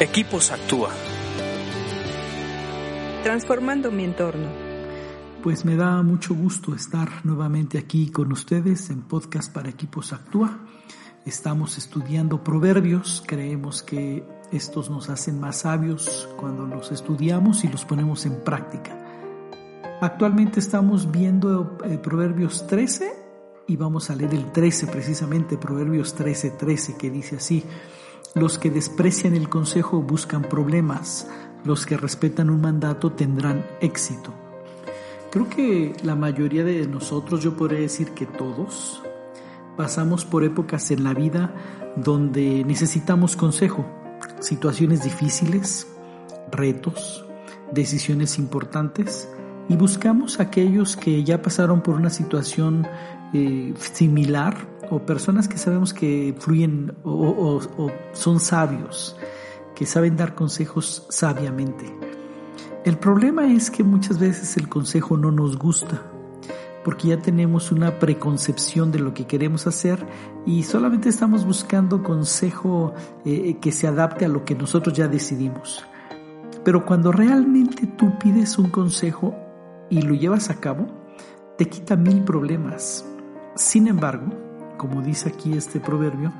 Equipos 0.00 0.50
Actúa. 0.50 0.90
Transformando 3.22 3.92
mi 3.92 4.02
entorno. 4.02 4.48
Pues 5.40 5.64
me 5.64 5.76
da 5.76 6.02
mucho 6.02 6.34
gusto 6.34 6.74
estar 6.74 7.08
nuevamente 7.24 7.78
aquí 7.78 8.10
con 8.10 8.32
ustedes 8.32 8.90
en 8.90 9.02
Podcast 9.02 9.52
para 9.52 9.68
Equipos 9.68 10.12
Actúa. 10.12 10.58
Estamos 11.24 11.78
estudiando 11.78 12.42
proverbios, 12.42 13.22
creemos 13.24 13.84
que 13.84 14.24
estos 14.50 14.90
nos 14.90 15.10
hacen 15.10 15.38
más 15.38 15.60
sabios 15.60 16.28
cuando 16.38 16.66
los 16.66 16.90
estudiamos 16.90 17.62
y 17.62 17.68
los 17.68 17.84
ponemos 17.84 18.26
en 18.26 18.42
práctica. 18.42 18.98
Actualmente 20.00 20.58
estamos 20.58 21.12
viendo 21.12 21.78
eh, 21.84 21.98
Proverbios 21.98 22.66
13 22.66 23.12
y 23.68 23.76
vamos 23.76 24.10
a 24.10 24.16
leer 24.16 24.34
el 24.34 24.50
13 24.50 24.88
precisamente, 24.88 25.56
Proverbios 25.56 26.14
13, 26.14 26.50
13, 26.50 26.96
que 26.96 27.10
dice 27.10 27.36
así, 27.36 27.62
los 28.34 28.58
que 28.58 28.70
desprecian 28.70 29.34
el 29.34 29.48
consejo 29.48 30.02
buscan 30.02 30.42
problemas, 30.42 31.28
los 31.64 31.86
que 31.86 31.96
respetan 31.96 32.50
un 32.50 32.60
mandato 32.60 33.12
tendrán 33.12 33.64
éxito. 33.80 34.32
Creo 35.30 35.48
que 35.48 35.92
la 36.02 36.16
mayoría 36.16 36.64
de 36.64 36.86
nosotros, 36.86 37.42
yo 37.42 37.56
podría 37.56 37.80
decir 37.80 38.10
que 38.10 38.26
todos, 38.26 39.02
pasamos 39.76 40.24
por 40.24 40.44
épocas 40.44 40.90
en 40.90 41.04
la 41.04 41.14
vida 41.14 41.54
donde 41.96 42.64
necesitamos 42.64 43.36
consejo, 43.36 43.84
situaciones 44.40 45.04
difíciles, 45.04 45.88
retos, 46.50 47.24
decisiones 47.72 48.38
importantes 48.38 49.28
y 49.68 49.76
buscamos 49.76 50.40
a 50.40 50.44
aquellos 50.44 50.96
que 50.96 51.24
ya 51.24 51.40
pasaron 51.40 51.80
por 51.80 51.94
una 51.94 52.10
situación 52.10 52.86
eh, 53.32 53.74
similar 53.76 54.56
o 54.90 55.00
personas 55.00 55.48
que 55.48 55.58
sabemos 55.58 55.94
que 55.94 56.34
fluyen 56.38 56.94
o, 57.04 57.60
son 58.12 58.40
sabios, 58.40 59.16
que 59.74 59.86
saben 59.86 60.16
dar 60.16 60.34
consejos 60.34 61.06
sabiamente. 61.08 61.86
El 62.84 62.98
problema 62.98 63.50
es 63.50 63.70
que 63.70 63.82
muchas 63.82 64.18
veces 64.18 64.56
el 64.58 64.68
consejo 64.68 65.16
no 65.16 65.30
nos 65.30 65.56
gusta, 65.56 66.02
porque 66.84 67.08
ya 67.08 67.18
tenemos 67.18 67.72
una 67.72 67.98
preconcepción 67.98 68.92
de 68.92 68.98
lo 68.98 69.14
que 69.14 69.26
queremos 69.26 69.66
hacer 69.66 70.06
y 70.44 70.64
solamente 70.64 71.08
estamos 71.08 71.46
buscando 71.46 72.02
consejo 72.02 72.92
eh, 73.24 73.56
que 73.58 73.72
se 73.72 73.86
adapte 73.86 74.26
a 74.26 74.28
lo 74.28 74.44
que 74.44 74.54
nosotros 74.54 74.94
ya 74.94 75.08
decidimos. 75.08 75.82
Pero 76.62 76.84
cuando 76.84 77.10
realmente 77.10 77.86
tú 77.86 78.18
pides 78.18 78.58
un 78.58 78.68
consejo 78.68 79.34
y 79.90 80.02
lo 80.02 80.14
llevas 80.14 80.50
a 80.50 80.60
cabo, 80.60 80.86
te 81.58 81.66
quita 81.66 81.96
mil 81.96 82.22
problemas. 82.22 83.04
Sin 83.54 83.86
embargo, 83.86 84.32
como 84.76 85.02
dice 85.02 85.28
aquí 85.28 85.52
este 85.52 85.80
proverbio, 85.80 86.32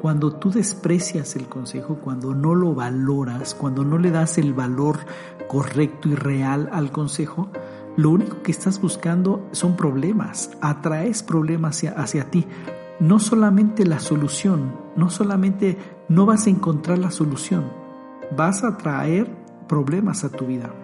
cuando 0.00 0.32
tú 0.32 0.50
desprecias 0.50 1.36
el 1.36 1.48
consejo, 1.48 1.98
cuando 2.02 2.34
no 2.34 2.54
lo 2.54 2.74
valoras, 2.74 3.54
cuando 3.54 3.84
no 3.84 3.98
le 3.98 4.10
das 4.10 4.36
el 4.38 4.52
valor 4.52 4.98
correcto 5.46 6.08
y 6.08 6.14
real 6.14 6.68
al 6.72 6.90
consejo, 6.90 7.50
lo 7.96 8.10
único 8.10 8.42
que 8.42 8.50
estás 8.50 8.80
buscando 8.80 9.46
son 9.52 9.76
problemas, 9.76 10.50
atraes 10.60 11.22
problemas 11.22 11.76
hacia, 11.76 11.92
hacia 11.92 12.30
ti. 12.30 12.46
No 12.98 13.18
solamente 13.18 13.84
la 13.84 14.00
solución, 14.00 14.74
no 14.96 15.10
solamente 15.10 15.78
no 16.08 16.26
vas 16.26 16.46
a 16.46 16.50
encontrar 16.50 16.98
la 16.98 17.10
solución, 17.10 17.70
vas 18.36 18.64
a 18.64 18.76
traer 18.78 19.30
problemas 19.68 20.24
a 20.24 20.30
tu 20.30 20.46
vida. 20.46 20.74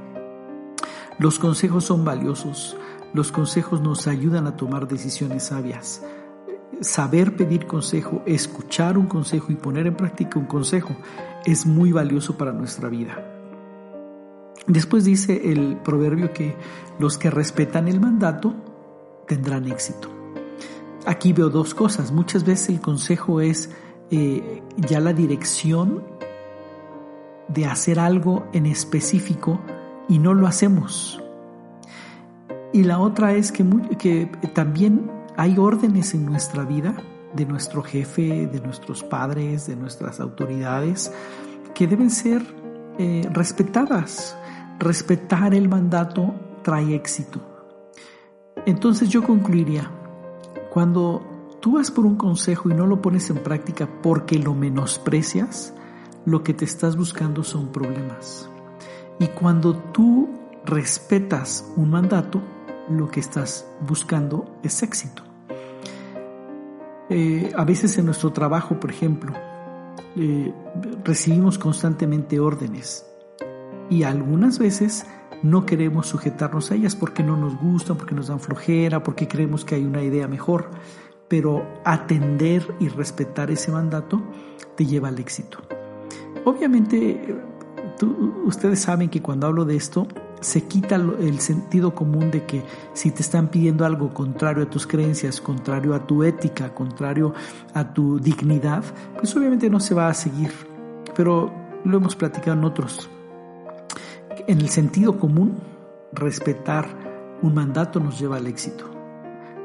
Los 1.18 1.38
consejos 1.38 1.84
son 1.84 2.04
valiosos, 2.04 2.76
los 3.12 3.32
consejos 3.32 3.80
nos 3.80 4.06
ayudan 4.06 4.46
a 4.46 4.56
tomar 4.56 4.86
decisiones 4.86 5.44
sabias 5.44 6.02
saber 6.80 7.36
pedir 7.36 7.66
consejo, 7.66 8.22
escuchar 8.26 8.98
un 8.98 9.06
consejo 9.06 9.52
y 9.52 9.56
poner 9.56 9.86
en 9.86 9.96
práctica 9.96 10.38
un 10.38 10.46
consejo 10.46 10.94
es 11.44 11.66
muy 11.66 11.92
valioso 11.92 12.36
para 12.36 12.52
nuestra 12.52 12.88
vida. 12.88 13.24
Después 14.66 15.04
dice 15.04 15.50
el 15.50 15.76
proverbio 15.78 16.32
que 16.32 16.56
los 16.98 17.16
que 17.16 17.30
respetan 17.30 17.88
el 17.88 18.00
mandato 18.00 18.54
tendrán 19.26 19.66
éxito. 19.66 20.08
Aquí 21.06 21.32
veo 21.32 21.48
dos 21.48 21.74
cosas. 21.74 22.12
Muchas 22.12 22.44
veces 22.44 22.68
el 22.68 22.80
consejo 22.80 23.40
es 23.40 23.70
eh, 24.10 24.62
ya 24.76 25.00
la 25.00 25.12
dirección 25.12 26.02
de 27.48 27.64
hacer 27.64 27.98
algo 27.98 28.46
en 28.52 28.66
específico 28.66 29.58
y 30.08 30.18
no 30.18 30.34
lo 30.34 30.46
hacemos. 30.46 31.22
Y 32.72 32.84
la 32.84 32.98
otra 32.98 33.34
es 33.34 33.52
que, 33.52 33.64
que 33.98 34.26
también 34.54 35.10
hay 35.36 35.56
órdenes 35.58 36.14
en 36.14 36.26
nuestra 36.26 36.64
vida 36.64 36.94
de 37.34 37.46
nuestro 37.46 37.82
jefe, 37.82 38.46
de 38.46 38.60
nuestros 38.60 39.02
padres, 39.02 39.66
de 39.66 39.76
nuestras 39.76 40.20
autoridades, 40.20 41.12
que 41.74 41.86
deben 41.86 42.10
ser 42.10 42.42
eh, 42.98 43.28
respetadas. 43.32 44.36
Respetar 44.78 45.54
el 45.54 45.68
mandato 45.68 46.34
trae 46.62 46.94
éxito. 46.94 47.40
Entonces 48.66 49.08
yo 49.08 49.22
concluiría, 49.22 49.90
cuando 50.70 51.22
tú 51.60 51.72
vas 51.72 51.90
por 51.90 52.06
un 52.06 52.16
consejo 52.16 52.70
y 52.70 52.74
no 52.74 52.86
lo 52.86 53.00
pones 53.00 53.30
en 53.30 53.38
práctica 53.38 53.88
porque 54.02 54.38
lo 54.38 54.54
menosprecias, 54.54 55.74
lo 56.24 56.42
que 56.42 56.54
te 56.54 56.64
estás 56.64 56.96
buscando 56.96 57.42
son 57.44 57.72
problemas. 57.72 58.50
Y 59.18 59.26
cuando 59.28 59.74
tú 59.74 60.28
respetas 60.64 61.72
un 61.76 61.90
mandato, 61.90 62.40
lo 62.88 63.08
que 63.08 63.20
estás 63.20 63.66
buscando 63.80 64.58
es 64.62 64.82
éxito. 64.82 65.22
Eh, 67.10 67.52
a 67.56 67.64
veces 67.64 67.96
en 67.98 68.06
nuestro 68.06 68.32
trabajo, 68.32 68.78
por 68.78 68.90
ejemplo, 68.90 69.32
eh, 70.16 70.52
recibimos 71.04 71.58
constantemente 71.58 72.38
órdenes 72.38 73.06
y 73.88 74.02
algunas 74.02 74.58
veces 74.58 75.06
no 75.42 75.64
queremos 75.64 76.06
sujetarnos 76.08 76.70
a 76.70 76.74
ellas 76.74 76.96
porque 76.96 77.22
no 77.22 77.36
nos 77.36 77.56
gustan, 77.58 77.96
porque 77.96 78.14
nos 78.14 78.28
dan 78.28 78.40
flojera, 78.40 79.02
porque 79.02 79.28
creemos 79.28 79.64
que 79.64 79.76
hay 79.76 79.84
una 79.84 80.02
idea 80.02 80.28
mejor. 80.28 80.70
Pero 81.28 81.66
atender 81.84 82.74
y 82.80 82.88
respetar 82.88 83.50
ese 83.50 83.70
mandato 83.70 84.22
te 84.76 84.86
lleva 84.86 85.08
al 85.08 85.18
éxito. 85.18 85.58
Obviamente, 86.44 87.36
ustedes 88.06 88.80
saben 88.80 89.08
que 89.08 89.22
cuando 89.22 89.46
hablo 89.46 89.64
de 89.64 89.76
esto, 89.76 90.06
se 90.40 90.64
quita 90.64 90.94
el 90.94 91.40
sentido 91.40 91.94
común 91.94 92.30
de 92.30 92.44
que 92.44 92.62
si 92.92 93.10
te 93.10 93.22
están 93.22 93.48
pidiendo 93.48 93.84
algo 93.84 94.14
contrario 94.14 94.62
a 94.62 94.70
tus 94.70 94.86
creencias, 94.86 95.40
contrario 95.40 95.94
a 95.94 96.06
tu 96.06 96.22
ética, 96.22 96.74
contrario 96.74 97.34
a 97.74 97.92
tu 97.92 98.20
dignidad, 98.20 98.84
pues 99.16 99.34
obviamente 99.36 99.68
no 99.68 99.80
se 99.80 99.94
va 99.94 100.08
a 100.08 100.14
seguir. 100.14 100.52
Pero 101.16 101.52
lo 101.84 101.96
hemos 101.96 102.14
platicado 102.14 102.56
en 102.56 102.64
otros. 102.64 103.10
En 104.46 104.60
el 104.60 104.68
sentido 104.68 105.18
común, 105.18 105.58
respetar 106.12 106.86
un 107.42 107.54
mandato 107.54 108.00
nos 108.00 108.18
lleva 108.18 108.36
al 108.36 108.46
éxito. 108.46 108.84